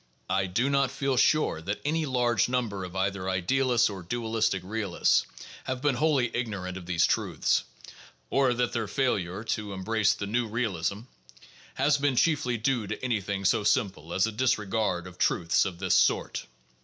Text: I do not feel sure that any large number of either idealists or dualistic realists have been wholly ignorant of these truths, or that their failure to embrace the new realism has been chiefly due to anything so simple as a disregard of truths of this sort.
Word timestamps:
I 0.31 0.47
do 0.47 0.67
not 0.67 0.89
feel 0.89 1.15
sure 1.15 1.61
that 1.61 1.79
any 1.85 2.07
large 2.07 2.49
number 2.49 2.83
of 2.83 2.95
either 2.95 3.29
idealists 3.29 3.87
or 3.87 4.01
dualistic 4.01 4.63
realists 4.65 5.27
have 5.65 5.79
been 5.83 5.93
wholly 5.93 6.35
ignorant 6.35 6.75
of 6.75 6.87
these 6.87 7.05
truths, 7.05 7.65
or 8.31 8.51
that 8.55 8.73
their 8.73 8.87
failure 8.87 9.43
to 9.43 9.73
embrace 9.73 10.15
the 10.15 10.25
new 10.25 10.47
realism 10.47 11.01
has 11.75 11.99
been 11.99 12.15
chiefly 12.15 12.57
due 12.57 12.87
to 12.87 12.99
anything 13.05 13.45
so 13.45 13.63
simple 13.63 14.11
as 14.11 14.25
a 14.25 14.31
disregard 14.31 15.05
of 15.05 15.19
truths 15.19 15.65
of 15.65 15.77
this 15.77 15.93
sort. 15.99 16.47